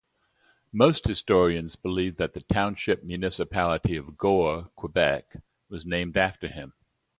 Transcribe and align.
Most 0.73 1.05
historians 1.05 1.75
believe 1.75 2.17
that 2.17 2.33
the 2.33 2.41
township 2.41 3.03
municipality 3.03 3.95
of 3.97 4.17
Gore, 4.17 4.71
Quebec 4.75 5.35
was 5.69 5.85
named 5.85 6.17
after 6.17 6.47
him. 6.47 6.73